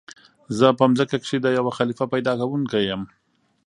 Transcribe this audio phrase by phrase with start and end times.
[0.57, 3.01] "زه په ځمكه كښي د يو خليفه پيدا كوونكى يم!"